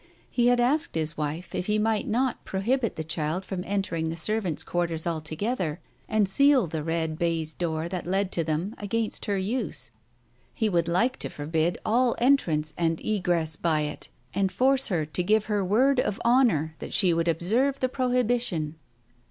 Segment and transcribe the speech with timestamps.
[0.31, 4.17] He had asked his wife if he might not prohibit the child from entering the
[4.17, 9.37] servants' quarters altogether, and seal the red baize door that led to them against her
[9.37, 9.91] use.
[10.55, 13.19] He would like to forbid all Digitized by Google THE TIGER SKIN 281 entrance and
[13.19, 17.27] egress by it, and force her to give her word of honour that she would
[17.27, 18.75] observe the prohibition.